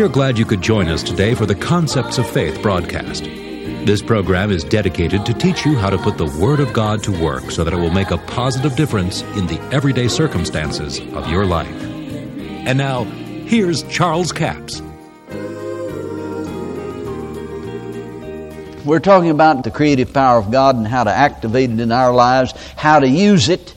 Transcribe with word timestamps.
We 0.00 0.06
are 0.06 0.08
glad 0.08 0.38
you 0.38 0.46
could 0.46 0.62
join 0.62 0.88
us 0.88 1.02
today 1.02 1.34
for 1.34 1.44
the 1.44 1.54
Concepts 1.54 2.16
of 2.16 2.26
Faith 2.26 2.62
broadcast. 2.62 3.24
This 3.24 4.00
program 4.00 4.50
is 4.50 4.64
dedicated 4.64 5.26
to 5.26 5.34
teach 5.34 5.66
you 5.66 5.76
how 5.76 5.90
to 5.90 5.98
put 5.98 6.16
the 6.16 6.24
Word 6.40 6.58
of 6.58 6.72
God 6.72 7.02
to 7.02 7.12
work 7.12 7.50
so 7.50 7.64
that 7.64 7.74
it 7.74 7.76
will 7.76 7.90
make 7.90 8.10
a 8.10 8.16
positive 8.16 8.76
difference 8.76 9.20
in 9.36 9.46
the 9.46 9.60
everyday 9.70 10.08
circumstances 10.08 11.00
of 11.12 11.28
your 11.28 11.44
life. 11.44 11.68
And 11.68 12.78
now, 12.78 13.04
here's 13.04 13.82
Charles 13.88 14.32
Capps. 14.32 14.80
We're 18.86 19.00
talking 19.00 19.28
about 19.28 19.64
the 19.64 19.70
creative 19.70 20.14
power 20.14 20.38
of 20.38 20.50
God 20.50 20.76
and 20.76 20.86
how 20.86 21.04
to 21.04 21.12
activate 21.12 21.68
it 21.68 21.78
in 21.78 21.92
our 21.92 22.14
lives, 22.14 22.52
how 22.74 23.00
to 23.00 23.06
use 23.06 23.50
it 23.50 23.74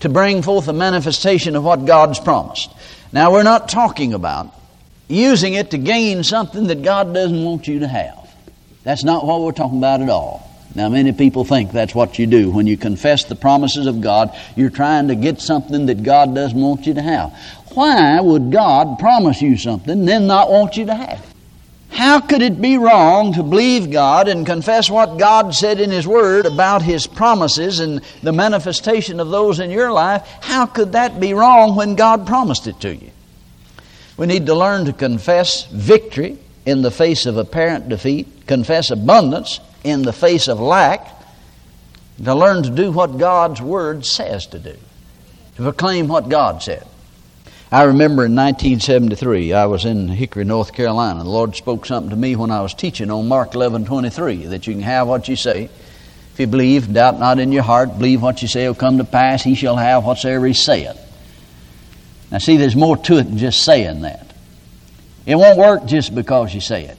to 0.00 0.08
bring 0.08 0.42
forth 0.42 0.66
a 0.66 0.72
manifestation 0.72 1.54
of 1.54 1.62
what 1.62 1.84
God's 1.84 2.18
promised. 2.18 2.72
Now, 3.12 3.30
we're 3.30 3.44
not 3.44 3.68
talking 3.68 4.14
about 4.14 4.52
using 5.08 5.54
it 5.54 5.70
to 5.70 5.78
gain 5.78 6.24
something 6.24 6.66
that 6.68 6.82
God 6.82 7.14
doesn't 7.14 7.44
want 7.44 7.68
you 7.68 7.80
to 7.80 7.88
have. 7.88 8.30
That's 8.82 9.04
not 9.04 9.26
what 9.26 9.40
we're 9.40 9.52
talking 9.52 9.78
about 9.78 10.00
at 10.00 10.08
all. 10.08 10.50
Now, 10.74 10.88
many 10.88 11.12
people 11.12 11.44
think 11.44 11.70
that's 11.70 11.94
what 11.94 12.18
you 12.18 12.26
do. 12.26 12.50
When 12.50 12.66
you 12.66 12.76
confess 12.76 13.24
the 13.24 13.36
promises 13.36 13.86
of 13.86 14.00
God, 14.00 14.36
you're 14.56 14.70
trying 14.70 15.08
to 15.08 15.14
get 15.14 15.40
something 15.40 15.86
that 15.86 16.02
God 16.02 16.34
doesn't 16.34 16.60
want 16.60 16.86
you 16.86 16.94
to 16.94 17.02
have. 17.02 17.32
Why 17.74 18.20
would 18.20 18.50
God 18.50 18.98
promise 18.98 19.40
you 19.40 19.56
something 19.56 19.90
and 19.90 20.08
then 20.08 20.26
not 20.26 20.50
want 20.50 20.76
you 20.76 20.86
to 20.86 20.94
have? 20.94 21.34
How 21.90 22.20
could 22.20 22.42
it 22.42 22.60
be 22.60 22.76
wrong 22.76 23.34
to 23.34 23.44
believe 23.44 23.92
God 23.92 24.26
and 24.26 24.44
confess 24.44 24.90
what 24.90 25.16
God 25.16 25.54
said 25.54 25.78
in 25.78 25.92
His 25.92 26.08
Word 26.08 26.44
about 26.44 26.82
His 26.82 27.06
promises 27.06 27.78
and 27.78 28.00
the 28.24 28.32
manifestation 28.32 29.20
of 29.20 29.30
those 29.30 29.60
in 29.60 29.70
your 29.70 29.92
life? 29.92 30.26
How 30.40 30.66
could 30.66 30.92
that 30.92 31.20
be 31.20 31.34
wrong 31.34 31.76
when 31.76 31.94
God 31.94 32.26
promised 32.26 32.66
it 32.66 32.80
to 32.80 32.96
you? 32.96 33.12
We 34.16 34.26
need 34.26 34.46
to 34.46 34.54
learn 34.54 34.84
to 34.86 34.92
confess 34.92 35.64
victory 35.66 36.38
in 36.66 36.82
the 36.82 36.90
face 36.90 37.26
of 37.26 37.36
apparent 37.36 37.88
defeat, 37.88 38.46
confess 38.46 38.90
abundance 38.90 39.60
in 39.82 40.02
the 40.02 40.12
face 40.12 40.48
of 40.48 40.60
lack, 40.60 41.10
to 42.22 42.34
learn 42.34 42.62
to 42.62 42.70
do 42.70 42.92
what 42.92 43.18
God's 43.18 43.60
Word 43.60 44.06
says 44.06 44.46
to 44.48 44.58
do, 44.58 44.76
to 45.56 45.62
proclaim 45.62 46.06
what 46.08 46.28
God 46.28 46.62
said. 46.62 46.86
I 47.72 47.84
remember 47.84 48.24
in 48.24 48.36
1973, 48.36 49.52
I 49.52 49.66
was 49.66 49.84
in 49.84 50.06
Hickory, 50.06 50.44
North 50.44 50.72
Carolina. 50.72 51.24
The 51.24 51.28
Lord 51.30 51.56
spoke 51.56 51.86
something 51.86 52.10
to 52.10 52.16
me 52.16 52.36
when 52.36 52.52
I 52.52 52.60
was 52.60 52.72
teaching 52.72 53.10
on 53.10 53.26
Mark 53.26 53.54
11 53.54 53.84
23 53.84 54.46
that 54.46 54.68
you 54.68 54.74
can 54.74 54.82
have 54.82 55.08
what 55.08 55.26
you 55.26 55.34
say. 55.34 55.64
If 55.64 56.40
you 56.40 56.46
believe, 56.46 56.92
doubt 56.92 57.18
not 57.18 57.40
in 57.40 57.50
your 57.50 57.64
heart, 57.64 57.98
believe 57.98 58.22
what 58.22 58.42
you 58.42 58.48
say 58.48 58.68
will 58.68 58.76
come 58.76 58.98
to 58.98 59.04
pass, 59.04 59.42
he 59.42 59.56
shall 59.56 59.76
have 59.76 60.04
whatsoever 60.04 60.46
he 60.46 60.54
saith. 60.54 61.03
Now, 62.34 62.38
see, 62.38 62.56
there's 62.56 62.74
more 62.74 62.96
to 62.96 63.18
it 63.18 63.22
than 63.22 63.38
just 63.38 63.62
saying 63.62 64.00
that. 64.00 64.26
It 65.24 65.36
won't 65.36 65.56
work 65.56 65.86
just 65.86 66.12
because 66.12 66.52
you 66.52 66.60
say 66.60 66.84
it. 66.86 66.98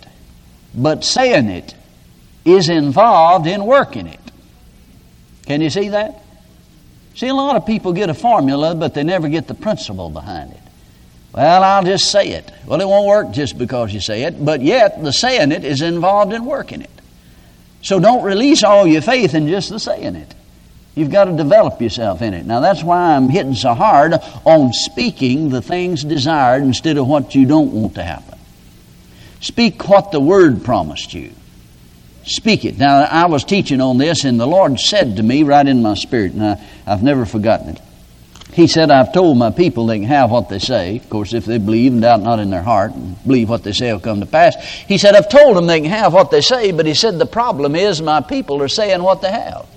But 0.74 1.04
saying 1.04 1.50
it 1.50 1.76
is 2.46 2.70
involved 2.70 3.46
in 3.46 3.66
working 3.66 4.08
it. 4.08 4.22
Can 5.46 5.60
you 5.60 5.70
see 5.70 5.90
that? 5.90 6.24
See, 7.16 7.28
a 7.28 7.34
lot 7.34 7.58
of 7.58 7.66
people 7.66 7.92
get 7.92 8.10
a 8.10 8.14
formula, 8.14 8.76
but 8.76 8.94
they 8.94 9.04
never 9.04 9.28
get 9.28 9.46
the 9.46 9.56
principle 9.56 10.10
behind 10.10 10.54
it. 10.54 10.62
Well, 11.34 11.64
I'll 11.66 11.84
just 11.84 12.10
say 12.10 12.30
it. 12.30 12.50
Well, 12.66 12.80
it 12.80 12.88
won't 12.88 13.06
work 13.06 13.32
just 13.32 13.58
because 13.58 13.94
you 13.94 14.00
say 14.00 14.24
it, 14.24 14.46
but 14.46 14.62
yet 14.62 15.04
the 15.04 15.12
saying 15.12 15.52
it 15.52 15.66
is 15.66 15.82
involved 15.82 16.32
in 16.32 16.46
working 16.46 16.82
it. 16.82 17.02
So 17.82 18.00
don't 18.00 18.24
release 18.24 18.64
all 18.64 18.88
your 18.88 19.02
faith 19.02 19.36
in 19.36 19.50
just 19.50 19.68
the 19.68 19.82
saying 19.82 20.16
it. 20.16 20.34
You've 20.96 21.12
got 21.12 21.26
to 21.26 21.34
develop 21.34 21.82
yourself 21.82 22.22
in 22.22 22.34
it. 22.34 22.46
Now, 22.46 22.62
that's 22.62 22.82
why 22.82 23.16
I'm 23.16 23.28
hitting 23.28 23.54
so 23.54 23.74
hard 23.74 24.14
on 24.46 24.72
speaking 24.72 25.50
the 25.50 25.62
things 25.62 26.04
desired 26.04 26.64
instead 26.64 26.98
of 26.98 27.06
what 27.06 27.36
you 27.36 27.46
don't 27.46 27.74
want 27.74 27.96
to 27.96 28.04
happen. 28.04 28.40
Speak 29.42 29.90
what 29.90 30.12
the 30.12 30.22
Word 30.22 30.64
promised 30.64 31.14
you. 31.14 31.32
Speak 32.24 32.64
it. 32.64 32.78
Now, 32.78 33.02
I 33.02 33.26
was 33.26 33.44
teaching 33.44 33.82
on 33.82 33.98
this, 33.98 34.24
and 34.24 34.40
the 34.40 34.48
Lord 34.48 34.80
said 34.80 35.18
to 35.18 35.24
me 35.24 35.44
right 35.44 35.68
in 35.68 35.82
my 35.84 35.96
spirit, 35.96 36.32
and 36.32 36.44
I, 36.44 36.64
I've 36.88 37.04
never 37.04 37.26
forgotten 37.26 37.70
it. 37.76 37.82
He 38.54 38.68
said, 38.68 38.90
I've 38.90 39.12
told 39.12 39.38
my 39.38 39.52
people 39.52 39.86
they 39.86 40.00
can 40.00 40.08
have 40.08 40.32
what 40.32 40.48
they 40.48 40.60
say. 40.60 40.96
Of 40.96 41.10
course, 41.10 41.34
if 41.34 41.44
they 41.44 41.58
believe 41.58 41.92
and 41.92 42.02
doubt 42.02 42.22
not 42.22 42.40
in 42.40 42.52
their 42.52 42.64
heart 42.64 42.94
and 42.94 43.22
believe 43.24 43.50
what 43.50 43.64
they 43.64 43.74
say 43.74 43.92
will 43.92 44.00
come 44.00 44.22
to 44.22 44.26
pass. 44.26 44.56
He 44.88 44.98
said, 44.98 45.14
I've 45.14 45.30
told 45.30 45.58
them 45.58 45.68
they 45.68 45.82
can 45.82 45.90
have 45.90 46.14
what 46.14 46.32
they 46.32 46.40
say, 46.40 46.72
but 46.72 46.86
he 46.86 46.94
said, 46.94 47.20
the 47.20 47.26
problem 47.26 47.76
is 47.76 48.02
my 48.02 48.22
people 48.22 48.62
are 48.62 48.70
saying 48.70 49.04
what 49.04 49.22
they 49.22 49.32
have. 49.32 49.68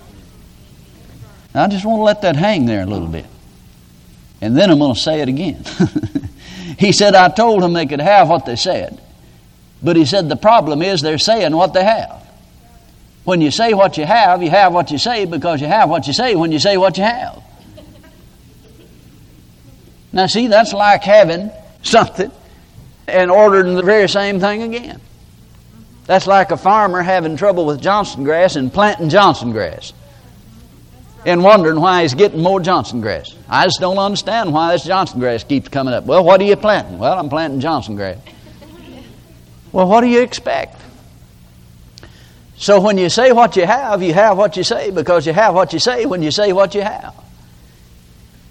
I 1.59 1.67
just 1.69 1.85
want 1.85 1.99
to 1.99 2.03
let 2.05 2.23
that 2.23 2.37
hang 2.37 2.67
there 2.67 2.83
a 2.83 2.87
little 2.87 3.09
bit. 3.09 3.27
And 4.41 4.57
then 4.57 4.71
I'm 4.71 4.79
going 4.79 4.95
to 4.95 5.01
say 5.01 5.21
it 5.21 5.29
again. 5.29 5.65
he 6.79 6.93
said, 6.93 7.15
I 7.15 7.29
told 7.29 7.63
them 7.63 7.73
they 7.73 7.87
could 7.87 8.01
have 8.01 8.29
what 8.29 8.47
they 8.47 8.57
said. 8.57 9.01
But 9.83 9.97
he 9.97 10.05
said, 10.05 10.29
the 10.29 10.37
problem 10.37 10.83
is 10.83 11.01
they're 11.01 11.19
saying 11.19 11.55
what 11.55 11.73
they 11.73 11.85
have. 11.85 12.25
When 13.25 13.41
you 13.41 13.51
say 13.51 13.75
what 13.75 13.99
you 13.99 14.07
have, 14.07 14.43
you 14.43 14.51
have 14.51 14.73
what 14.73 14.91
you 14.91 14.99
say 14.99 15.25
because 15.25 15.61
you 15.61 15.67
have 15.67 15.91
what 15.91 16.07
you 16.07 16.13
say 16.13 16.35
when 16.35 16.53
you 16.53 16.59
say 16.59 16.77
what 16.77 16.97
you 16.97 17.05
have. 17.05 17.43
Now, 20.13 20.27
see, 20.27 20.47
that's 20.47 20.73
like 20.73 21.03
having 21.03 21.51
something 21.83 22.31
and 23.07 23.31
ordering 23.31 23.75
the 23.75 23.83
very 23.83 24.09
same 24.09 24.41
thing 24.41 24.63
again. 24.63 25.01
That's 26.07 26.27
like 26.27 26.51
a 26.51 26.57
farmer 26.57 27.03
having 27.03 27.37
trouble 27.37 27.67
with 27.67 27.83
Johnson 27.83 28.25
grass 28.25 28.57
and 28.57 28.73
planting 28.73 29.11
Johnson 29.11 29.53
grass 29.53 29.93
and 31.29 31.45
wondering 31.45 31.79
why 31.79 32.03
he's 32.03 32.15
getting 32.15 32.43
more 32.43 32.59
Johnson 32.59 33.03
grass. 33.03 33.35
I 33.51 33.65
just 33.65 33.81
don't 33.81 33.99
understand 33.99 34.51
why 34.51 34.73
this 34.73 34.85
Johnson 34.85 35.21
grass 35.21 35.45
keeps 35.45 35.69
coming 35.69 35.93
up. 35.93 36.05
Well, 36.05 36.25
what 36.25 36.41
are 36.41 36.45
you 36.45 36.57
planting? 36.57 36.99
Well, 36.99 37.19
I'm 37.19 37.29
planting 37.29 37.61
Johnson 37.61 37.97
grass. 37.97 38.17
Well, 39.71 39.87
what 39.87 40.01
do 40.01 40.07
you 40.07 40.23
expect? 40.23 40.81
So 42.57 42.81
when 42.81 42.97
you 42.97 43.11
say 43.11 43.31
what 43.33 43.57
you 43.57 43.67
have, 43.67 44.03
you 44.03 44.15
have 44.15 44.39
what 44.39 44.57
you 44.57 44.65
say 44.65 44.91
because 44.91 45.27
you 45.27 45.35
have 45.35 45.55
what 45.55 45.75
you 45.75 45.79
say 45.79 46.07
when 46.07 46.23
you 46.23 46.31
say 46.31 46.55
what 46.55 46.75
you 46.75 46.81
have. 46.81 47.15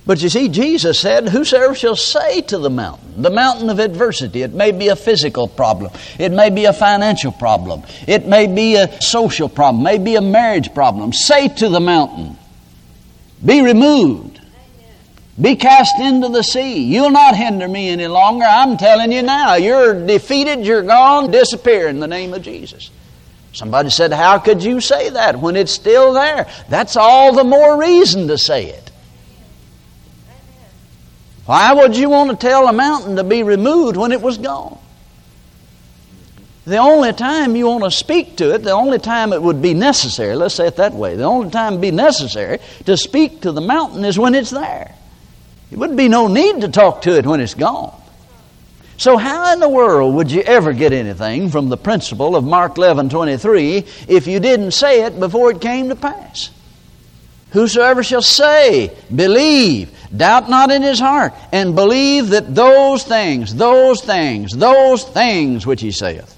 But 0.05 0.21
you 0.21 0.29
see, 0.29 0.47
Jesus 0.47 0.99
said, 0.99 1.27
Whosoever 1.27 1.75
shall 1.75 1.97
say 1.97 2.41
to 2.41 2.59
the 2.59 2.69
mountain, 2.69 3.21
the 3.21 3.31
mountain 3.31 3.69
of 3.69 3.79
adversity, 3.79 4.43
it 4.43 4.53
may 4.53 4.71
be 4.71 4.87
a 4.87 4.95
physical 4.95 5.47
problem, 5.47 5.91
it 6.17 6.31
may 6.31 6.51
be 6.51 6.65
a 6.65 6.73
financial 6.73 7.31
problem, 7.31 7.83
it 8.07 8.25
may 8.25 8.47
be 8.47 8.75
a 8.75 9.01
social 9.01 9.49
problem, 9.49 9.83
may 9.83 9.97
be 9.97 10.15
a 10.15 10.21
marriage 10.21 10.73
problem. 10.73 11.11
Say 11.11 11.49
to 11.49 11.67
the 11.67 11.81
mountain, 11.81 12.36
Be 13.45 13.61
removed, 13.61 14.39
be 15.39 15.55
cast 15.55 15.99
into 15.99 16.29
the 16.29 16.43
sea. 16.43 16.83
You'll 16.83 17.11
not 17.11 17.35
hinder 17.35 17.67
me 17.67 17.89
any 17.89 18.07
longer. 18.07 18.45
I'm 18.45 18.77
telling 18.77 19.11
you 19.11 19.21
now, 19.21 19.55
you're 19.55 20.05
defeated, 20.05 20.65
you're 20.65 20.81
gone, 20.81 21.29
disappear 21.29 21.87
in 21.87 21.99
the 21.99 22.07
name 22.07 22.33
of 22.33 22.41
Jesus. 22.41 22.89
Somebody 23.53 23.89
said, 23.89 24.11
How 24.11 24.39
could 24.39 24.63
you 24.63 24.81
say 24.81 25.09
that 25.11 25.39
when 25.39 25.55
it's 25.55 25.71
still 25.71 26.13
there? 26.13 26.47
That's 26.69 26.95
all 26.95 27.33
the 27.33 27.43
more 27.43 27.79
reason 27.79 28.27
to 28.27 28.37
say 28.37 28.67
it. 28.67 28.91
Why 31.45 31.73
would 31.73 31.95
you 31.95 32.09
want 32.09 32.29
to 32.31 32.35
tell 32.35 32.67
a 32.67 32.73
mountain 32.73 33.15
to 33.15 33.23
be 33.23 33.43
removed 33.43 33.95
when 33.95 34.11
it 34.11 34.21
was 34.21 34.37
gone? 34.37 34.77
The 36.67 36.79
only 36.79 37.13
time 37.13 37.55
you 37.55 37.67
want 37.67 37.85
to 37.85 37.91
speak 37.91 38.35
to 38.37 38.53
it, 38.53 38.61
the 38.61 38.71
only 38.71 38.99
time 38.99 39.31
it 39.31 39.41
would 39.41 39.61
be 39.61 39.73
necessary, 39.73 40.35
let's 40.35 40.55
say 40.55 40.67
it 40.67 40.75
that 40.75 40.93
way, 40.93 41.15
the 41.15 41.23
only 41.23 41.49
time 41.49 41.71
it 41.71 41.75
would 41.77 41.81
be 41.81 41.91
necessary 41.91 42.59
to 42.85 42.97
speak 42.97 43.43
to 43.43 43.53
the 43.53 43.61
mountain 43.61 44.03
is 44.03 44.19
when 44.19 44.35
it's 44.35 44.49
there. 44.49 44.93
It 45.71 45.77
wouldn't 45.77 45.95
be 45.97 46.09
no 46.09 46.27
need 46.27 46.59
to 46.59 46.67
talk 46.67 47.03
to 47.03 47.17
it 47.17 47.25
when 47.25 47.39
it's 47.39 47.53
gone. 47.53 47.97
So, 48.97 49.15
how 49.15 49.53
in 49.53 49.61
the 49.61 49.69
world 49.69 50.15
would 50.15 50.29
you 50.29 50.41
ever 50.41 50.73
get 50.73 50.91
anything 50.91 51.51
from 51.51 51.69
the 51.69 51.77
principle 51.77 52.35
of 52.35 52.43
Mark 52.43 52.75
11:23 52.75 53.85
if 54.09 54.27
you 54.27 54.41
didn't 54.41 54.71
say 54.71 55.03
it 55.03 55.17
before 55.21 55.51
it 55.51 55.61
came 55.61 55.87
to 55.87 55.95
pass? 55.95 56.49
Whosoever 57.51 58.03
shall 58.03 58.21
say, 58.21 58.91
believe, 59.15 59.89
doubt 60.13 60.49
not 60.49 60.69
in 60.69 60.81
his 60.81 60.99
heart, 60.99 61.31
and 61.53 61.75
believe 61.75 62.27
that 62.31 62.53
those 62.53 63.05
things, 63.05 63.55
those 63.55 64.01
things, 64.01 64.51
those 64.51 65.05
things 65.05 65.65
which 65.65 65.79
he 65.79 65.91
saith, 65.91 66.36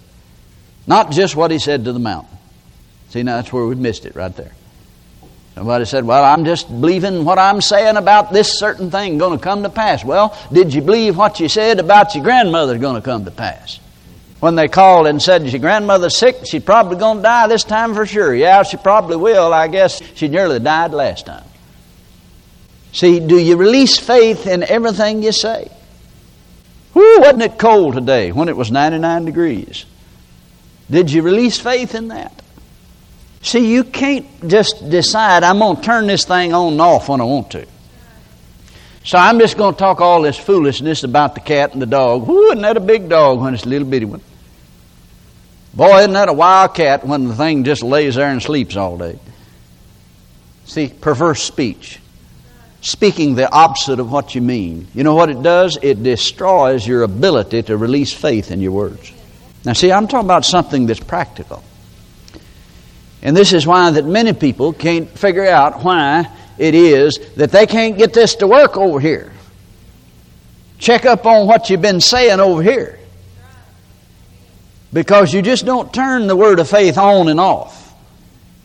not 0.90 1.12
just 1.12 1.36
what 1.36 1.52
he 1.52 1.60
said 1.60 1.86
to 1.86 1.94
the 1.94 2.00
mountain. 2.00 2.36
See, 3.10 3.22
now 3.22 3.36
that's 3.36 3.54
where 3.54 3.64
we 3.66 3.76
missed 3.76 4.06
it 4.06 4.16
right 4.16 4.36
there. 4.36 4.52
Somebody 5.54 5.86
said, 5.86 6.04
Well, 6.04 6.24
I'm 6.24 6.46
just 6.46 6.68
believing 6.68 7.26
what 7.26 7.38
I'm 7.38 7.62
saying 7.62 7.96
about 7.96 8.34
this 8.34 8.58
certain 8.58 8.90
thing 8.90 9.20
going 9.20 9.38
to 9.38 9.44
come 9.44 9.62
to 9.64 9.70
pass. 9.70 10.04
Well, 10.04 10.36
did 10.52 10.74
you 10.74 10.82
believe 10.82 11.16
what 11.16 11.40
you 11.40 11.48
said 11.48 11.80
about 11.80 12.16
your 12.16 12.24
grandmother 12.24 12.78
going 12.80 12.96
to 12.96 13.06
come 13.06 13.24
to 13.26 13.32
pass? 13.32 13.80
When 14.40 14.56
they 14.56 14.68
called 14.68 15.06
and 15.06 15.22
said, 15.22 15.46
Your 15.46 15.60
grandmother's 15.60 16.16
sick, 16.16 16.38
she's 16.46 16.64
probably 16.64 16.98
going 16.98 17.18
to 17.18 17.24
die 17.24 17.48
this 17.48 17.64
time 17.64 17.94
for 17.94 18.08
sure. 18.08 18.34
Yeah, 18.34 18.64
she 18.64 18.78
probably 18.78 19.18
will. 19.18 19.54
I 19.54 19.68
guess 19.68 20.02
she 20.16 20.28
nearly 20.28 20.60
died 20.60 20.92
last 20.92 21.28
time. 21.28 21.46
See, 22.94 23.20
do 23.20 23.38
you 23.38 23.58
release 23.58 24.00
faith 24.00 24.48
in 24.48 24.64
everything 24.64 25.22
you 25.22 25.34
say? 25.34 25.70
Whoo, 26.96 27.20
wasn't 27.20 27.44
it 27.44 27.60
cold 27.60 27.94
today 27.94 28.32
when 28.32 28.50
it 28.50 28.58
was 28.58 28.72
99 28.72 29.26
degrees? 29.26 29.86
Did 30.90 31.12
you 31.12 31.22
release 31.22 31.60
faith 31.60 31.96
in 31.96 32.10
that? 32.10 32.42
See, 33.42 33.72
you 33.72 33.84
can't 33.84 34.48
just 34.48 34.90
decide, 34.90 35.44
I'm 35.44 35.60
going 35.60 35.78
to 35.78 35.82
turn 35.82 36.08
this 36.08 36.26
thing 36.26 36.54
on 36.54 36.74
and 36.74 36.82
off 36.82 37.10
when 37.10 37.22
I 37.22 37.24
want 37.24 37.52
to. 37.52 37.66
So 39.04 39.18
I'm 39.18 39.40
just 39.40 39.58
going 39.58 39.74
to 39.74 39.80
talk 39.80 40.02
all 40.02 40.22
this 40.22 40.38
foolishness 40.38 41.04
about 41.04 41.36
the 41.36 41.42
cat 41.42 41.74
and 41.74 41.82
the 41.82 41.86
dog. 41.86 42.28
Whoo, 42.28 42.48
isn't 42.48 42.62
that 42.62 42.76
a 42.76 42.82
big 42.82 43.08
dog 43.08 43.40
when 43.40 43.54
it's 43.54 43.64
a 43.64 43.70
little 43.70 43.88
bitty 43.88 44.06
one? 44.06 44.22
Boy, 45.74 46.00
isn't 46.00 46.14
that 46.14 46.28
a 46.28 46.34
wild 46.34 46.76
cat 46.76 47.06
when 47.06 47.28
the 47.28 47.36
thing 47.36 47.64
just 47.64 47.84
lays 47.84 48.16
there 48.16 48.30
and 48.30 48.42
sleeps 48.42 48.76
all 48.76 48.98
day? 48.98 49.18
See, 50.66 50.90
perverse 50.90 51.42
speech. 51.42 52.00
Speaking 52.82 53.36
the 53.36 53.52
opposite 53.52 54.00
of 54.00 54.12
what 54.12 54.36
you 54.36 54.42
mean. 54.42 54.88
You 54.94 55.04
know 55.04 55.16
what 55.16 55.30
it 55.30 55.42
does? 55.42 55.78
It 55.82 56.04
destroys 56.04 56.86
your 56.86 57.04
ability 57.04 57.64
to 57.64 57.78
release 57.78 58.14
faith 58.14 58.52
in 58.52 58.62
your 58.62 58.72
words. 58.72 59.12
Now, 59.70 59.74
see, 59.74 59.92
I'm 59.92 60.08
talking 60.08 60.26
about 60.26 60.46
something 60.46 60.88
that's 60.88 61.00
practical. 61.00 61.62
And 63.22 63.38
this 63.38 63.54
is 63.54 63.68
why 63.68 63.92
that 63.92 64.04
many 64.04 64.34
people 64.34 64.74
can't 64.74 65.08
figure 65.08 65.46
out 65.46 65.84
why 65.84 66.28
it 66.58 66.74
is 66.74 67.20
that 67.36 67.52
they 67.52 67.68
can't 67.68 67.96
get 67.96 68.12
this 68.12 68.34
to 68.38 68.48
work 68.48 68.78
over 68.78 69.00
here. 69.00 69.32
Check 70.80 71.06
up 71.06 71.24
on 71.28 71.46
what 71.46 71.70
you've 71.70 71.84
been 71.84 72.02
saying 72.02 72.40
over 72.40 72.64
here. 72.64 72.98
Because 74.92 75.36
you 75.36 75.44
just 75.44 75.68
don't 75.68 75.94
turn 75.94 76.26
the 76.26 76.36
word 76.36 76.60
of 76.60 76.68
faith 76.68 76.98
on 76.98 77.28
and 77.28 77.40
off. 77.40 77.94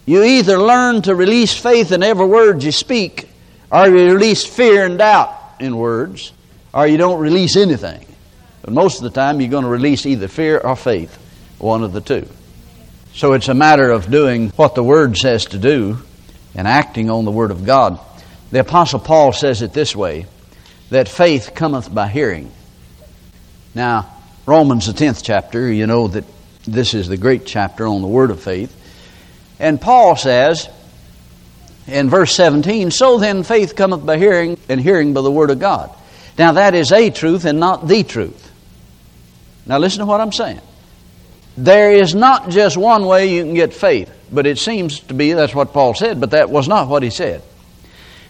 You 0.06 0.22
either 0.22 0.56
learn 0.56 1.02
to 1.02 1.14
release 1.14 1.54
faith 1.54 1.92
in 1.92 2.02
every 2.02 2.24
word 2.24 2.62
you 2.62 2.72
speak, 2.72 3.28
or 3.70 3.88
you 3.88 4.14
release 4.14 4.42
fear 4.42 4.86
and 4.86 4.96
doubt 4.96 5.38
in 5.60 5.76
words, 5.76 6.32
or 6.72 6.86
you 6.86 6.96
don't 6.96 7.20
release 7.20 7.56
anything. 7.56 8.03
But 8.64 8.72
most 8.72 8.96
of 8.96 9.02
the 9.02 9.10
time, 9.10 9.42
you're 9.42 9.50
going 9.50 9.64
to 9.64 9.70
release 9.70 10.06
either 10.06 10.26
fear 10.26 10.58
or 10.58 10.74
faith, 10.74 11.14
one 11.58 11.82
of 11.82 11.92
the 11.92 12.00
two. 12.00 12.26
So 13.12 13.34
it's 13.34 13.48
a 13.48 13.54
matter 13.54 13.90
of 13.90 14.10
doing 14.10 14.48
what 14.56 14.74
the 14.74 14.82
Word 14.82 15.18
says 15.18 15.44
to 15.46 15.58
do 15.58 15.98
and 16.54 16.66
acting 16.66 17.10
on 17.10 17.26
the 17.26 17.30
Word 17.30 17.50
of 17.50 17.66
God. 17.66 18.00
The 18.52 18.60
Apostle 18.60 19.00
Paul 19.00 19.34
says 19.34 19.60
it 19.60 19.74
this 19.74 19.94
way 19.94 20.24
that 20.88 21.10
faith 21.10 21.52
cometh 21.54 21.94
by 21.94 22.08
hearing. 22.08 22.50
Now, 23.74 24.10
Romans, 24.46 24.86
the 24.86 24.92
10th 24.92 25.22
chapter, 25.22 25.70
you 25.70 25.86
know 25.86 26.08
that 26.08 26.24
this 26.66 26.94
is 26.94 27.06
the 27.06 27.18
great 27.18 27.44
chapter 27.44 27.86
on 27.86 28.00
the 28.00 28.08
Word 28.08 28.30
of 28.30 28.42
faith. 28.42 28.74
And 29.58 29.78
Paul 29.78 30.16
says 30.16 30.70
in 31.86 32.08
verse 32.08 32.34
17, 32.34 32.90
So 32.92 33.18
then 33.18 33.42
faith 33.42 33.76
cometh 33.76 34.06
by 34.06 34.16
hearing, 34.16 34.56
and 34.70 34.80
hearing 34.80 35.12
by 35.12 35.20
the 35.20 35.30
Word 35.30 35.50
of 35.50 35.58
God. 35.58 35.94
Now, 36.38 36.52
that 36.52 36.74
is 36.74 36.92
a 36.92 37.10
truth 37.10 37.44
and 37.44 37.60
not 37.60 37.86
the 37.86 38.02
truth. 38.04 38.43
Now, 39.66 39.78
listen 39.78 40.00
to 40.00 40.06
what 40.06 40.20
I'm 40.20 40.32
saying. 40.32 40.60
There 41.56 41.92
is 41.92 42.14
not 42.14 42.50
just 42.50 42.76
one 42.76 43.06
way 43.06 43.34
you 43.34 43.44
can 43.44 43.54
get 43.54 43.72
faith. 43.72 44.10
But 44.34 44.46
it 44.46 44.58
seems 44.58 45.00
to 45.00 45.14
be 45.14 45.32
that's 45.32 45.54
what 45.54 45.72
Paul 45.72 45.94
said, 45.94 46.20
but 46.20 46.32
that 46.32 46.50
was 46.50 46.66
not 46.66 46.88
what 46.88 47.02
he 47.02 47.10
said. 47.10 47.42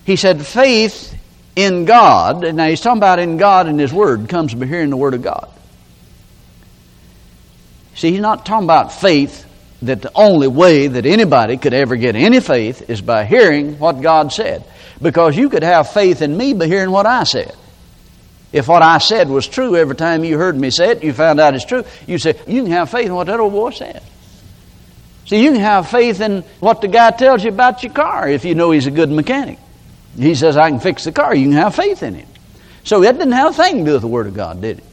He 0.05 0.17
said, 0.17 0.45
faith 0.45 1.19
in 1.57 1.87
God, 1.87 2.55
now 2.55 2.69
he's 2.69 2.83
talking 2.83 2.99
about 2.99 3.19
in 3.19 3.39
God 3.39 3.69
and 3.69 3.81
His 3.81 3.93
Word, 3.93 4.29
comes 4.29 4.53
by 4.53 4.67
hearing 4.67 4.91
the 4.91 4.97
Word 4.97 5.15
of 5.15 5.23
God. 5.23 5.49
See, 7.95 8.11
he's 8.11 8.21
not 8.21 8.45
talking 8.45 8.65
about 8.65 8.93
faith 8.93 9.47
that 9.83 10.03
the 10.03 10.11
only 10.15 10.49
way 10.49 10.89
that 10.89 11.07
anybody 11.07 11.57
could 11.57 11.73
ever 11.73 11.97
get 11.97 12.17
any 12.17 12.41
faith 12.41 12.91
is 12.91 13.01
by 13.01 13.25
hearing 13.25 13.79
what 13.79 14.03
God 14.03 14.33
said. 14.33 14.65
Because 15.01 15.37
you 15.37 15.49
could 15.49 15.63
have 15.63 15.91
faith 15.91 16.21
in 16.21 16.37
me 16.37 16.55
by 16.55 16.67
hearing 16.67 16.91
what 16.91 17.07
I 17.07 17.25
said. 17.25 17.55
If 18.55 18.69
what 18.69 18.83
I 18.83 18.99
said 18.99 19.29
was 19.29 19.49
true 19.49 19.75
every 19.75 19.97
time 19.97 20.23
you 20.23 20.39
heard 20.39 20.57
me 20.57 20.71
say 20.71 20.91
it, 20.91 21.03
you 21.03 21.13
found 21.13 21.41
out 21.41 21.57
it's 21.57 21.65
true, 21.65 21.83
you 22.07 22.19
say, 22.19 22.39
you 22.47 22.63
can 22.63 22.71
have 22.71 22.89
faith 22.89 23.07
in 23.07 23.15
what 23.17 23.27
that 23.27 23.41
old 23.41 23.53
boy 23.53 23.71
said. 23.71 24.01
See, 25.27 25.43
you 25.43 25.51
can 25.51 25.61
have 25.61 25.89
faith 25.89 26.21
in 26.21 26.43
what 26.61 26.81
the 26.81 26.87
guy 26.87 27.11
tells 27.11 27.43
you 27.43 27.51
about 27.51 27.83
your 27.83 27.93
car 27.93 28.29
if 28.29 28.45
you 28.45 28.55
know 28.55 28.71
he's 28.71 28.87
a 28.87 28.93
good 28.93 29.11
mechanic. 29.11 29.59
He 30.17 30.37
says, 30.37 30.57
I 30.57 30.71
can 30.71 30.79
fix 30.79 31.03
the 31.03 31.11
car. 31.11 31.35
You 31.35 31.47
can 31.47 31.55
have 31.55 31.75
faith 31.75 32.05
in 32.05 32.15
him. 32.15 32.29
So 32.85 33.01
that 33.01 33.19
didn't 33.19 33.33
have 33.33 33.59
a 33.59 33.63
thing 33.63 33.79
to 33.79 33.85
do 33.87 33.93
with 33.95 34.03
the 34.03 34.09
Word 34.09 34.29
of 34.29 34.35
God, 34.35 34.61
did 34.61 34.79
it? 34.79 34.85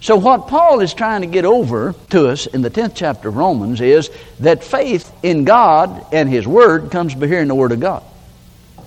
So, 0.00 0.16
what 0.16 0.48
Paul 0.48 0.80
is 0.80 0.94
trying 0.94 1.20
to 1.20 1.28
get 1.28 1.44
over 1.44 1.94
to 2.10 2.28
us 2.28 2.46
in 2.46 2.62
the 2.62 2.70
10th 2.70 2.94
chapter 2.96 3.28
of 3.28 3.36
Romans 3.36 3.80
is 3.80 4.10
that 4.40 4.64
faith 4.64 5.12
in 5.22 5.44
God 5.44 6.06
and 6.12 6.28
His 6.28 6.44
Word 6.44 6.90
comes 6.90 7.14
by 7.14 7.28
hearing 7.28 7.46
the 7.46 7.54
Word 7.54 7.70
of 7.70 7.78
God. 7.78 8.02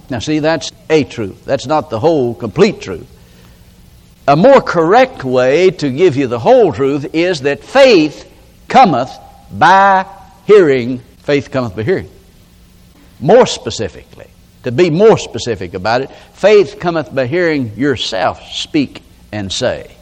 Now, 0.09 0.19
see, 0.19 0.39
that's 0.39 0.73
a 0.89 1.05
truth. 1.05 1.45
That's 1.45 1.67
not 1.67 1.89
the 1.89 2.01
whole, 2.01 2.35
complete 2.35 2.81
truth. 2.81 3.09
A 4.27 4.35
more 4.35 4.61
correct 4.61 5.23
way 5.23 5.69
to 5.69 5.91
give 5.91 6.17
you 6.17 6.25
the 6.27 6.39
whole 6.39 6.73
truth 6.73 7.13
is 7.13 7.41
that 7.41 7.63
faith 7.63 8.31
cometh 8.67 9.11
by 9.51 10.07
hearing, 10.47 10.99
faith 11.19 11.51
cometh 11.51 11.75
by 11.75 11.83
hearing. 11.83 12.09
More 13.19 13.45
specifically, 13.45 14.27
to 14.63 14.71
be 14.71 14.89
more 14.89 15.19
specific 15.19 15.75
about 15.75 16.01
it, 16.01 16.11
faith 16.33 16.79
cometh 16.79 17.13
by 17.13 17.27
hearing 17.27 17.77
yourself 17.77 18.41
speak 18.51 19.03
and 19.31 19.51
say. 19.51 19.95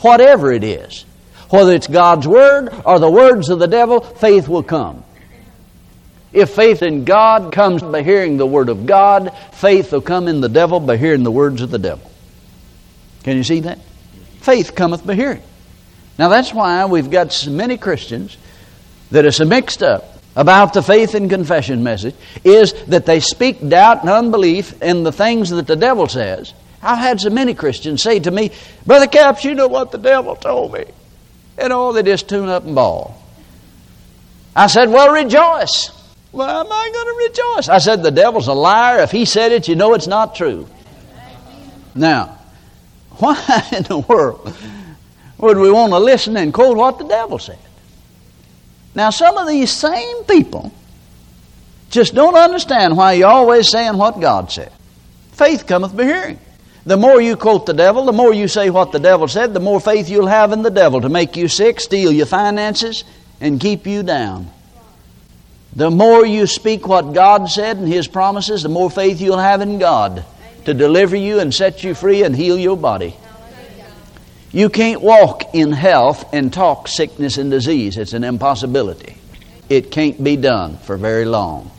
Whatever 0.00 0.52
it 0.52 0.64
is, 0.64 1.04
whether 1.50 1.72
it's 1.72 1.86
God's 1.86 2.26
word 2.26 2.70
or 2.84 2.98
the 2.98 3.10
words 3.10 3.50
of 3.50 3.58
the 3.58 3.68
devil, 3.68 4.00
faith 4.00 4.48
will 4.48 4.62
come. 4.62 5.04
If 6.32 6.50
faith 6.50 6.82
in 6.82 7.04
God 7.04 7.52
comes 7.52 7.82
by 7.82 8.02
hearing 8.02 8.38
the 8.38 8.46
word 8.46 8.70
of 8.70 8.86
God, 8.86 9.36
faith 9.52 9.92
will 9.92 10.00
come 10.00 10.28
in 10.28 10.40
the 10.40 10.48
devil 10.48 10.80
by 10.80 10.96
hearing 10.96 11.22
the 11.22 11.30
words 11.30 11.60
of 11.60 11.70
the 11.70 11.78
devil. 11.78 12.10
Can 13.26 13.36
you 13.36 13.42
see 13.42 13.58
that? 13.58 13.80
Faith 14.40 14.76
cometh 14.76 15.04
by 15.04 15.16
hearing. 15.16 15.42
Now 16.16 16.28
that's 16.28 16.54
why 16.54 16.84
we've 16.84 17.10
got 17.10 17.32
so 17.32 17.50
many 17.50 17.76
Christians 17.76 18.38
that 19.10 19.24
is 19.24 19.40
mixed 19.40 19.82
up 19.82 20.04
about 20.36 20.74
the 20.74 20.80
faith 20.80 21.16
and 21.16 21.28
confession 21.28 21.82
message 21.82 22.14
is 22.44 22.72
that 22.84 23.04
they 23.04 23.18
speak 23.18 23.68
doubt 23.68 24.02
and 24.02 24.10
unbelief 24.10 24.80
in 24.80 25.02
the 25.02 25.10
things 25.10 25.50
that 25.50 25.66
the 25.66 25.74
devil 25.74 26.06
says. 26.06 26.54
I've 26.80 26.98
had 26.98 27.20
so 27.20 27.30
many 27.30 27.54
Christians 27.54 28.00
say 28.00 28.20
to 28.20 28.30
me, 28.30 28.52
Brother 28.86 29.08
Capps, 29.08 29.44
you 29.44 29.56
know 29.56 29.66
what 29.66 29.90
the 29.90 29.98
devil 29.98 30.36
told 30.36 30.74
me. 30.74 30.84
And 31.58 31.72
oh, 31.72 31.92
they 31.92 32.04
just 32.04 32.28
tune 32.28 32.48
up 32.48 32.62
and 32.62 32.76
bawl. 32.76 33.20
I 34.54 34.68
said, 34.68 34.88
Well, 34.88 35.10
rejoice. 35.10 35.90
Well, 36.30 36.60
am 36.60 36.70
I 36.70 36.90
going 36.92 37.06
to 37.06 37.28
rejoice? 37.28 37.68
I 37.68 37.78
said, 37.78 38.04
The 38.04 38.12
devil's 38.12 38.46
a 38.46 38.52
liar. 38.52 39.00
If 39.00 39.10
he 39.10 39.24
said 39.24 39.50
it, 39.50 39.66
you 39.66 39.74
know 39.74 39.94
it's 39.94 40.06
not 40.06 40.36
true. 40.36 40.68
Now, 41.96 42.35
why 43.20 43.68
in 43.72 43.82
the 43.84 43.98
world 43.98 44.54
would 45.38 45.58
we 45.58 45.70
want 45.70 45.92
to 45.92 45.98
listen 45.98 46.36
and 46.36 46.52
quote 46.52 46.76
what 46.76 46.98
the 46.98 47.04
devil 47.04 47.38
said? 47.38 47.58
Now, 48.94 49.10
some 49.10 49.36
of 49.36 49.46
these 49.46 49.70
same 49.70 50.24
people 50.24 50.72
just 51.90 52.14
don't 52.14 52.36
understand 52.36 52.96
why 52.96 53.14
you're 53.14 53.28
always 53.28 53.70
saying 53.70 53.96
what 53.96 54.20
God 54.20 54.50
said. 54.50 54.72
Faith 55.32 55.66
cometh 55.66 55.96
by 55.96 56.04
hearing. 56.04 56.38
The 56.84 56.96
more 56.96 57.20
you 57.20 57.36
quote 57.36 57.66
the 57.66 57.74
devil, 57.74 58.04
the 58.04 58.12
more 58.12 58.32
you 58.32 58.48
say 58.48 58.70
what 58.70 58.92
the 58.92 59.00
devil 59.00 59.28
said, 59.28 59.52
the 59.52 59.60
more 59.60 59.80
faith 59.80 60.08
you'll 60.08 60.28
have 60.28 60.52
in 60.52 60.62
the 60.62 60.70
devil 60.70 61.00
to 61.00 61.08
make 61.08 61.36
you 61.36 61.48
sick, 61.48 61.80
steal 61.80 62.12
your 62.12 62.26
finances, 62.26 63.04
and 63.40 63.60
keep 63.60 63.86
you 63.86 64.02
down. 64.02 64.50
The 65.74 65.90
more 65.90 66.24
you 66.24 66.46
speak 66.46 66.86
what 66.86 67.12
God 67.12 67.50
said 67.50 67.76
and 67.76 67.88
His 67.88 68.08
promises, 68.08 68.62
the 68.62 68.68
more 68.68 68.90
faith 68.90 69.20
you'll 69.20 69.36
have 69.36 69.60
in 69.60 69.78
God 69.78 70.24
to 70.66 70.74
deliver 70.74 71.16
you 71.16 71.38
and 71.38 71.54
set 71.54 71.82
you 71.84 71.94
free 71.94 72.24
and 72.24 72.34
heal 72.34 72.58
your 72.58 72.76
body. 72.76 73.16
You 74.52 74.68
can't 74.68 75.00
walk 75.00 75.54
in 75.54 75.72
health 75.72 76.32
and 76.32 76.52
talk 76.52 76.88
sickness 76.88 77.38
and 77.38 77.50
disease. 77.50 77.96
It's 77.96 78.12
an 78.12 78.24
impossibility. 78.24 79.16
It 79.68 79.90
can't 79.90 80.22
be 80.22 80.36
done 80.36 80.78
for 80.78 80.96
very 80.96 81.24
long. 81.24 81.70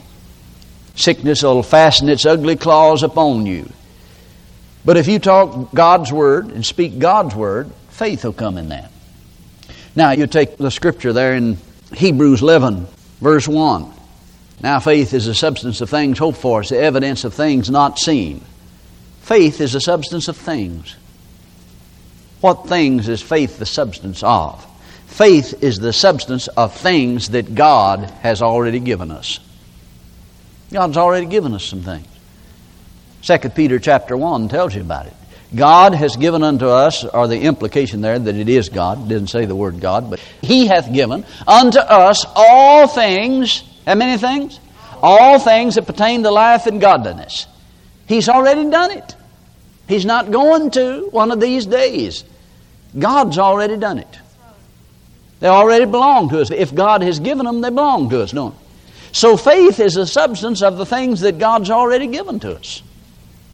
Sickness 0.96 1.44
will 1.44 1.64
fasten 1.64 2.08
its 2.08 2.26
ugly 2.26 2.56
claws 2.56 3.04
upon 3.04 3.46
you. 3.46 3.70
But 4.86 4.96
if 4.96 5.08
you 5.08 5.20
talk 5.20 5.74
God's 5.74 6.12
word 6.12 6.48
and 6.52 6.66
speak 6.66 6.98
God's 6.98 7.36
word, 7.36 7.70
faith 7.90 8.24
will 8.24 8.34
come 8.34 8.58
in 8.58 8.70
that. 8.70 8.92
Now, 9.98 10.12
you 10.12 10.28
take 10.28 10.58
the 10.58 10.72
scripture 10.72 11.12
there 11.12 11.34
in 11.34 11.58
Hebrews 11.94 12.42
11, 12.42 12.88
verse 13.20 13.48
1. 13.48 13.92
Now, 14.62 14.80
faith 14.80 15.14
is 15.14 15.26
the 15.26 15.36
substance 15.36 15.82
of 15.82 15.90
things 15.90 16.20
hoped 16.20 16.38
for, 16.38 16.62
it's 16.62 16.70
the 16.70 16.80
evidence 16.80 17.26
of 17.26 17.34
things 17.34 17.70
not 17.70 18.00
seen. 18.00 18.46
Faith 19.28 19.60
is 19.60 19.74
the 19.74 19.82
substance 19.82 20.30
of 20.30 20.38
things. 20.38 20.96
What 22.40 22.70
things 22.70 23.10
is 23.10 23.22
faith 23.22 23.60
the 23.60 23.66
substance 23.66 24.24
of? 24.24 24.66
Faith 25.08 25.62
is 25.62 25.80
the 25.80 25.92
substance 25.92 26.48
of 26.48 26.74
things 26.74 27.32
that 27.32 27.54
God 27.54 28.10
has 28.22 28.42
already 28.42 28.80
given 28.80 29.12
us. 29.12 29.42
God's 30.72 30.96
already 30.96 31.26
given 31.26 31.54
us 31.54 31.66
some 31.66 31.82
things. 31.82 32.08
2 33.24 33.50
Peter 33.50 33.80
chapter 33.80 34.16
1 34.16 34.48
tells 34.48 34.74
you 34.74 34.80
about 34.80 35.08
it. 35.08 35.14
God 35.54 35.94
has 35.94 36.16
given 36.16 36.42
unto 36.42 36.68
us, 36.68 37.04
or 37.04 37.28
the 37.28 37.42
implication 37.42 38.00
there 38.00 38.18
that 38.18 38.36
it 38.36 38.48
is 38.48 38.70
God, 38.70 39.10
didn't 39.10 39.28
say 39.28 39.44
the 39.44 39.58
word 39.58 39.82
God, 39.82 40.10
but 40.10 40.22
He 40.42 40.68
hath 40.68 40.94
given 40.94 41.26
unto 41.46 41.80
us 41.80 42.26
all 42.34 42.88
things, 42.88 43.62
how 43.86 43.96
many 43.96 44.18
things? 44.18 44.58
All 45.04 45.38
things 45.38 45.76
that 45.76 45.86
pertain 45.86 46.24
to 46.24 46.32
life 46.32 46.66
and 46.66 46.80
godliness. 46.80 47.46
He's 48.08 48.30
already 48.30 48.70
done 48.70 48.92
it. 48.92 49.16
He's 49.88 50.06
not 50.06 50.32
going 50.32 50.72
to 50.72 51.10
one 51.12 51.32
of 51.32 51.40
these 51.40 51.66
days. 51.66 52.24
God's 52.98 53.38
already 53.38 53.78
done 53.78 54.00
it. 54.00 54.20
They 55.40 55.48
already 55.48 55.86
belong 55.86 56.30
to 56.30 56.42
us. 56.42 56.50
If 56.50 56.74
God 56.74 57.02
has 57.04 57.20
given 57.20 57.46
them, 57.46 57.62
they 57.62 57.70
belong 57.70 58.10
to 58.10 58.22
us, 58.22 58.32
don't 58.32 58.58
they? 58.58 58.64
So 59.12 59.38
faith 59.38 59.80
is 59.80 59.94
the 59.94 60.08
substance 60.08 60.62
of 60.62 60.78
the 60.78 60.86
things 60.86 61.22
that 61.22 61.40
God's 61.40 61.70
already 61.70 62.08
given 62.08 62.40
to 62.42 62.56
us. 62.56 62.82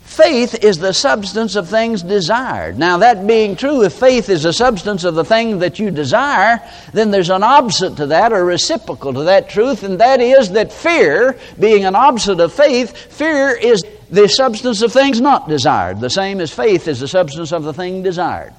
Faith 0.01 0.63
is 0.63 0.77
the 0.77 0.93
substance 0.93 1.55
of 1.55 1.69
things 1.69 2.03
desired. 2.03 2.77
Now, 2.77 2.97
that 2.97 3.25
being 3.25 3.55
true, 3.55 3.83
if 3.83 3.93
faith 3.93 4.29
is 4.29 4.43
the 4.43 4.53
substance 4.53 5.05
of 5.05 5.15
the 5.15 5.25
thing 5.25 5.59
that 5.59 5.79
you 5.79 5.89
desire, 5.89 6.61
then 6.93 7.09
there's 7.09 7.29
an 7.29 7.41
opposite 7.41 7.97
to 7.97 8.07
that, 8.07 8.31
or 8.31 8.45
reciprocal 8.45 9.13
to 9.13 9.23
that 9.23 9.49
truth, 9.49 9.83
and 9.83 9.99
that 9.99 10.21
is 10.21 10.51
that 10.51 10.71
fear, 10.71 11.39
being 11.59 11.85
an 11.85 11.95
opposite 11.95 12.39
of 12.39 12.53
faith, 12.53 12.95
fear 12.95 13.55
is 13.55 13.83
the 14.13 14.27
substance 14.27 14.83
of 14.83 14.93
things 14.93 15.19
not 15.19 15.49
desired. 15.49 15.99
The 15.99 16.09
same 16.09 16.39
as 16.39 16.53
faith 16.53 16.87
is 16.87 16.99
the 16.99 17.07
substance 17.07 17.51
of 17.51 17.63
the 17.63 17.73
thing 17.73 18.03
desired. 18.03 18.53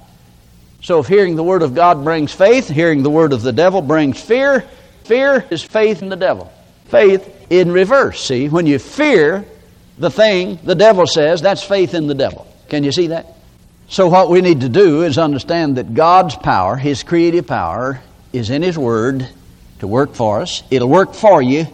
So, 0.81 0.99
if 0.99 1.07
hearing 1.07 1.37
the 1.37 1.43
Word 1.43 1.61
of 1.63 1.73
God 1.73 2.03
brings 2.03 2.33
faith, 2.33 2.67
hearing 2.67 3.03
the 3.03 3.09
Word 3.09 3.31
of 3.31 3.41
the 3.41 3.53
devil 3.53 3.81
brings 3.81 4.21
fear, 4.21 4.65
fear 5.05 5.45
is 5.49 5.63
faith 5.63 6.01
in 6.01 6.09
the 6.09 6.17
devil. 6.17 6.51
Faith 6.87 7.47
in 7.49 7.71
reverse. 7.71 8.21
See, 8.21 8.49
when 8.49 8.67
you 8.67 8.79
fear, 8.79 9.45
the 9.97 10.11
thing 10.11 10.59
the 10.61 10.75
devil 10.75 11.07
says, 11.07 11.41
that's 11.41 11.63
faith 11.63 11.93
in 11.93 12.07
the 12.07 12.13
devil. 12.13 12.45
Can 12.67 12.83
you 12.83 12.91
see 12.91 13.07
that? 13.07 13.25
So, 13.87 14.09
what 14.09 14.29
we 14.29 14.41
need 14.41 14.59
to 14.61 14.69
do 14.69 15.03
is 15.03 15.17
understand 15.17 15.77
that 15.77 15.93
God's 15.93 16.35
power, 16.35 16.75
His 16.75 17.01
creative 17.03 17.47
power, 17.47 18.01
is 18.33 18.49
in 18.49 18.61
His 18.61 18.77
Word 18.77 19.25
to 19.79 19.87
work 19.87 20.15
for 20.15 20.41
us. 20.41 20.63
It'll 20.69 20.89
work 20.89 21.13
for 21.13 21.41
you 21.41 21.65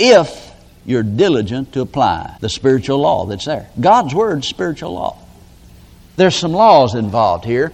if 0.00 0.51
you're 0.84 1.02
diligent 1.02 1.72
to 1.72 1.80
apply 1.80 2.36
the 2.40 2.48
spiritual 2.48 2.98
law 2.98 3.26
that's 3.26 3.44
there. 3.44 3.68
God's 3.78 4.14
Word's 4.14 4.48
spiritual 4.48 4.94
law. 4.94 5.18
There's 6.16 6.36
some 6.36 6.52
laws 6.52 6.94
involved 6.94 7.44
here, 7.44 7.72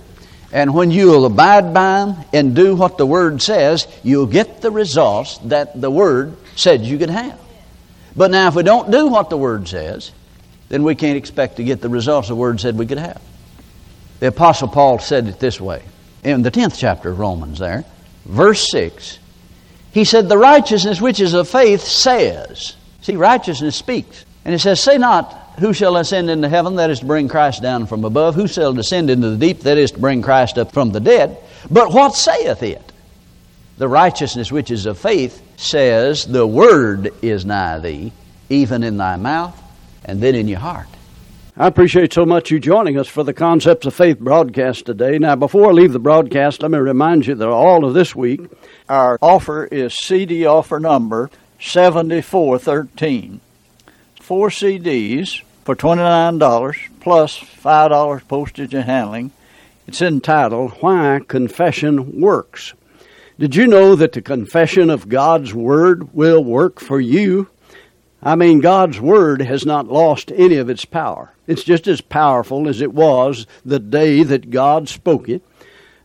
and 0.53 0.75
when 0.75 0.91
you'll 0.91 1.27
abide 1.27 1.75
by 1.75 2.05
them 2.05 2.25
and 2.33 2.55
do 2.55 2.77
what 2.77 2.99
the 2.99 3.07
Word 3.07 3.43
says, 3.43 3.87
you'll 4.03 4.27
get 4.27 4.61
the 4.61 4.71
results 4.71 5.39
that 5.45 5.81
the 5.81 5.91
Word 5.91 6.37
said 6.57 6.83
you 6.83 6.99
could 6.99 7.11
have. 7.11 7.39
But 8.17 8.31
now, 8.31 8.49
if 8.49 8.55
we 8.55 8.63
don't 8.63 8.91
do 8.91 9.09
what 9.09 9.31
the 9.31 9.37
Word 9.37 9.69
says, 9.69 10.13
then 10.69 10.83
we 10.83 10.95
can't 10.95 11.17
expect 11.17 11.57
to 11.57 11.65
get 11.65 11.81
the 11.81 11.89
results 11.89 12.29
the 12.29 12.35
Word 12.35 12.61
said 12.61 12.77
we 12.77 12.87
could 12.87 12.99
have. 12.99 13.21
The 14.21 14.29
Apostle 14.29 14.69
Paul 14.69 14.99
said 14.99 15.29
it 15.29 15.39
this 15.39 15.61
way 15.61 15.83
in 16.25 16.43
the 16.43 16.51
10th 16.51 16.79
chapter 16.79 17.11
of 17.11 17.19
Romans, 17.19 17.59
there, 17.59 17.85
verse 18.25 18.69
6. 18.71 19.19
He 19.93 20.05
said, 20.05 20.29
The 20.29 20.39
righteousness 20.39 21.01
which 21.01 21.21
is 21.21 21.35
of 21.35 21.49
faith 21.49 21.83
says. 21.83 22.77
See, 23.09 23.17
righteousness 23.17 23.75
speaks. 23.75 24.27
And 24.45 24.55
it 24.55 24.59
says, 24.59 24.83
Say 24.83 24.99
not, 24.99 25.33
Who 25.61 25.73
shall 25.73 25.97
ascend 25.97 26.29
into 26.29 26.47
heaven? 26.47 26.77
That 26.77 26.91
is 26.91 27.01
to 27.01 27.07
bring 27.07 27.27
Christ 27.27 27.63
down 27.63 27.87
from 27.87 28.05
above. 28.05 28.35
Who 28.35 28.47
shall 28.47 28.75
descend 28.75 29.09
into 29.09 29.31
the 29.31 29.39
deep? 29.39 29.61
That 29.61 29.79
is 29.79 29.93
to 29.93 29.99
bring 29.99 30.21
Christ 30.21 30.59
up 30.59 30.73
from 30.73 30.93
the 30.93 31.01
dead. 31.01 31.39
But 31.71 31.91
what 31.91 32.15
saith 32.15 32.63
it? 32.63 32.93
The 33.79 33.89
righteousness 33.89 34.53
which 34.53 34.71
is 34.71 34.85
of 34.85 34.99
faith 34.99 35.43
says, 35.57 36.27
The 36.27 36.47
word 36.47 37.15
is 37.23 37.47
nigh 37.47 37.79
thee, 37.79 38.13
even 38.51 38.83
in 38.83 38.99
thy 38.99 39.17
mouth 39.17 39.59
and 40.05 40.21
then 40.21 40.35
in 40.35 40.47
your 40.47 40.59
heart. 40.59 40.89
I 41.57 41.67
appreciate 41.67 42.13
so 42.13 42.27
much 42.27 42.51
you 42.51 42.61
joining 42.61 42.99
us 42.99 43.09
for 43.09 43.25
the 43.25 43.33
Concepts 43.33 43.87
of 43.87 43.95
Faith 43.95 44.19
broadcast 44.19 44.85
today. 44.85 45.19
Now, 45.19 45.35
before 45.35 45.71
I 45.71 45.73
leave 45.73 45.95
the 45.95 45.99
broadcast, 45.99 46.61
let 46.61 46.71
me 46.71 46.79
remind 46.79 47.27
you 47.27 47.37
that 47.37 47.49
all 47.49 47.87
of 47.87 47.95
this 47.95 48.15
week, 48.15 48.43
our 48.87 49.19
offer 49.23 49.65
is 49.65 49.95
CD 49.95 50.45
offer 50.45 50.79
number 50.79 51.31
7413. 51.61 53.41
Four 54.21 54.49
CDs 54.51 55.43
for 55.65 55.75
$29 55.75 56.77
plus 57.01 57.39
$5 57.39 58.29
postage 58.29 58.75
and 58.75 58.85
handling. 58.85 59.33
It's 59.87 60.03
entitled 60.03 60.73
Why 60.81 61.21
Confession 61.27 62.21
Works. 62.21 62.75
Did 63.39 63.57
you 63.57 63.67
know 63.67 63.95
that 63.97 64.13
the 64.13 64.23
confession 64.23 64.91
of 64.91 65.09
God's 65.09 65.55
Word 65.55 66.13
will 66.13 66.43
work 66.43 66.81
for 66.81 67.01
you? 67.01 67.49
I 68.23 68.35
mean, 68.35 68.61
God's 68.61 69.01
Word 69.01 69.43
has 69.43 69.65
not 69.65 69.89
lost 69.89 70.33
any 70.35 70.57
of 70.57 70.69
its 70.69 70.85
power. 70.85 71.33
It's 71.47 71.65
just 71.65 71.87
as 71.87 72.01
powerful 72.01 72.69
as 72.69 72.81
it 72.81 72.93
was 72.93 73.47
the 73.65 73.79
day 73.79 74.23
that 74.25 74.51
God 74.51 74.89
spoke 74.89 75.29
it. 75.29 75.43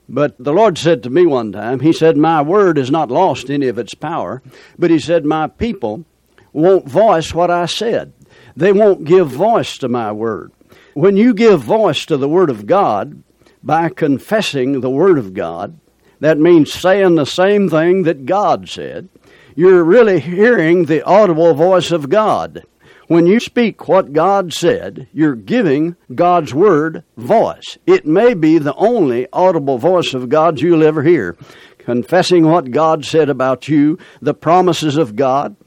But 0.09 0.35
the 0.37 0.53
Lord 0.53 0.77
said 0.77 1.01
to 1.03 1.09
me 1.09 1.25
one 1.25 1.51
time, 1.51 1.79
He 1.79 1.93
said, 1.93 2.17
My 2.17 2.41
Word 2.41 2.77
has 2.77 2.91
not 2.91 3.09
lost 3.09 3.49
any 3.49 3.67
of 3.67 3.77
its 3.77 3.93
power, 3.93 4.41
but 4.77 4.91
He 4.91 4.99
said, 4.99 5.25
My 5.25 5.47
people 5.47 6.05
won't 6.51 6.87
voice 6.87 7.33
what 7.33 7.49
I 7.49 7.65
said. 7.65 8.13
They 8.55 8.71
won't 8.71 9.05
give 9.05 9.29
voice 9.29 9.77
to 9.79 9.87
my 9.87 10.11
Word. 10.11 10.51
When 10.93 11.17
you 11.17 11.33
give 11.33 11.61
voice 11.61 12.05
to 12.05 12.17
the 12.17 12.29
Word 12.29 12.49
of 12.49 12.65
God 12.65 13.23
by 13.63 13.89
confessing 13.89 14.81
the 14.81 14.89
Word 14.89 15.17
of 15.17 15.33
God, 15.33 15.79
that 16.19 16.37
means 16.37 16.71
saying 16.71 17.15
the 17.15 17.25
same 17.25 17.69
thing 17.69 18.03
that 18.03 18.25
God 18.25 18.69
said. 18.69 19.09
You're 19.55 19.83
really 19.83 20.19
hearing 20.19 20.85
the 20.85 21.03
audible 21.03 21.53
voice 21.53 21.91
of 21.91 22.09
God. 22.09 22.63
When 23.07 23.27
you 23.27 23.39
speak 23.41 23.87
what 23.87 24.13
God 24.13 24.53
said, 24.53 25.07
you're 25.11 25.35
giving 25.35 25.97
God's 26.15 26.53
Word 26.53 27.03
voice. 27.17 27.77
It 27.85 28.05
may 28.05 28.33
be 28.33 28.57
the 28.57 28.75
only 28.75 29.27
audible 29.33 29.77
voice 29.77 30.13
of 30.13 30.29
God 30.29 30.61
you'll 30.61 30.83
ever 30.83 31.03
hear. 31.03 31.35
Confessing 31.79 32.45
what 32.45 32.71
God 32.71 33.03
said 33.03 33.29
about 33.29 33.67
you, 33.67 33.97
the 34.21 34.33
promises 34.33 34.95
of 34.95 35.17
God. 35.17 35.57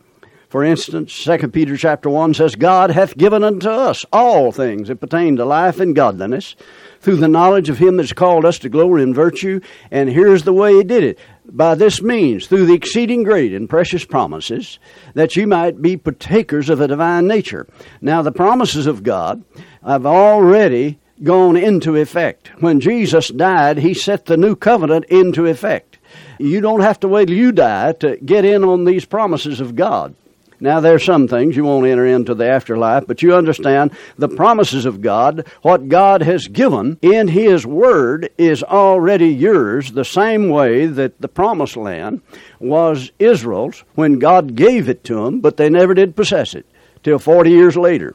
For 0.49 0.64
instance, 0.64 1.25
2 1.25 1.49
Peter 1.49 1.76
chapter 1.76 2.09
1 2.09 2.33
says, 2.33 2.55
God 2.55 2.90
hath 2.90 3.19
given 3.19 3.45
unto 3.45 3.69
us 3.69 4.07
all 4.12 4.50
things 4.50 4.88
that 4.88 5.00
pertain 5.00 5.37
to 5.37 5.45
life 5.45 5.78
and 5.78 5.95
godliness 5.95 6.57
through 7.00 7.16
the 7.16 7.28
knowledge 7.28 7.69
of 7.69 7.78
him 7.78 7.99
that's 7.99 8.14
called 8.14 8.47
us 8.47 8.59
to 8.61 8.71
glory 8.71 9.02
and 9.02 9.14
virtue. 9.14 9.61
And 9.90 10.09
here's 10.09 10.45
the 10.45 10.55
way 10.55 10.75
he 10.75 10.85
did 10.85 11.05
it. 11.05 11.19
By 11.49 11.75
this 11.76 12.03
means, 12.03 12.47
through 12.47 12.67
the 12.67 12.75
exceeding 12.75 13.23
great 13.23 13.53
and 13.53 13.69
precious 13.69 14.05
promises, 14.05 14.79
that 15.15 15.37
you 15.37 15.47
might 15.47 15.81
be 15.81 15.97
partakers 15.97 16.69
of 16.69 16.81
a 16.81 16.88
divine 16.88 17.26
nature. 17.26 17.67
Now, 18.00 18.23
the 18.23 18.33
promises 18.33 18.87
of 18.87 19.03
God 19.03 19.45
have 19.85 20.07
already 20.07 20.99
gone 21.23 21.57
into 21.57 21.97
effect. 21.97 22.50
When 22.61 22.81
Jesus 22.81 23.29
died, 23.29 23.79
he 23.79 23.95
set 23.95 24.26
the 24.26 24.37
new 24.37 24.57
covenant 24.57 25.07
into 25.07 25.47
effect. 25.47 25.99
You 26.38 26.61
don't 26.61 26.81
have 26.81 27.00
to 27.00 27.09
wait 27.09 27.29
till 27.29 27.37
you 27.37 27.53
die 27.53 27.93
to 27.93 28.17
get 28.19 28.45
in 28.45 28.65
on 28.65 28.85
these 28.85 29.05
promises 29.05 29.61
of 29.61 29.76
God. 29.76 30.15
Now, 30.59 30.81
there 30.81 30.95
are 30.95 30.99
some 30.99 31.29
things 31.29 31.57
you 31.57 31.65
won't 31.65 31.87
enter 31.87 32.07
into 32.07 32.35
the 32.35 32.49
afterlife, 32.49 33.07
but 33.07 33.23
you 33.23 33.35
understand 33.35 33.93
the 34.17 34.29
promises 34.29 34.87
of 34.87 35.03
God, 35.03 35.47
what 35.63 35.89
God 35.89 36.23
has 36.23 36.49
given 36.49 36.99
in 37.03 37.29
His 37.29 37.67
Word 37.67 38.31
is 38.39 38.63
already 38.63 39.29
yours, 39.29 39.93
the 39.93 40.05
same 40.05 40.49
way 40.49 40.87
that 40.87 41.21
the 41.21 41.29
promised 41.29 41.77
land 41.77 42.23
was 42.59 43.11
Israel's 43.19 43.85
when 43.95 44.19
God 44.19 44.57
gave 44.57 44.89
it 44.89 45.05
to 45.05 45.25
them, 45.25 45.41
but 45.41 45.57
they 45.57 45.69
never 45.69 45.95
did 45.95 46.17
possess 46.17 46.55
it 46.55 46.67
till 47.03 47.19
40 47.19 47.51
years 47.51 47.77
later. 47.77 48.15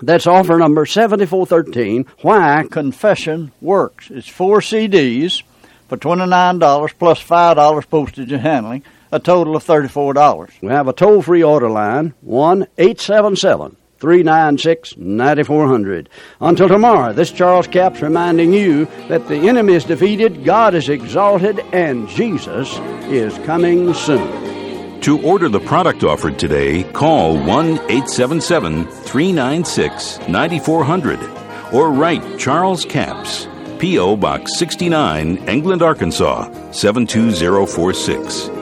That's 0.00 0.26
offer 0.26 0.58
number 0.58 0.84
7413 0.84 2.06
Why 2.22 2.66
Confession 2.68 3.52
Works. 3.60 4.10
It's 4.10 4.28
four 4.28 4.60
CDs 4.60 5.44
for 5.88 5.96
$29 5.96 6.98
plus 6.98 7.22
$5 7.22 7.88
postage 7.88 8.32
and 8.32 8.42
handling 8.42 8.82
a 9.12 9.20
total 9.20 9.54
of 9.54 9.64
$34. 9.64 10.50
We 10.62 10.68
have 10.68 10.88
a 10.88 10.92
toll 10.92 11.22
free 11.22 11.42
order 11.42 11.70
line 11.70 12.14
1 12.22 12.66
877 12.78 13.76
396 13.98 14.96
9400. 14.96 16.08
Until 16.40 16.66
tomorrow, 16.66 17.12
this 17.12 17.30
Charles 17.30 17.68
Capps 17.68 18.02
reminding 18.02 18.52
you 18.52 18.86
that 19.08 19.28
the 19.28 19.48
enemy 19.48 19.74
is 19.74 19.84
defeated, 19.84 20.44
God 20.44 20.74
is 20.74 20.88
exalted, 20.88 21.60
and 21.72 22.08
Jesus 22.08 22.78
is 23.08 23.38
coming 23.46 23.94
soon. 23.94 25.00
To 25.02 25.20
order 25.22 25.48
the 25.48 25.60
product 25.60 26.02
offered 26.04 26.38
today, 26.38 26.84
call 26.92 27.36
1 27.36 27.46
877 27.46 28.86
396 28.86 30.18
9400 30.28 31.20
or 31.72 31.90
write 31.90 32.38
Charles 32.38 32.84
Capps, 32.84 33.46
P.O. 33.78 34.16
Box 34.16 34.58
69, 34.58 35.36
England, 35.48 35.82
Arkansas 35.82 36.48
72046. 36.72 38.61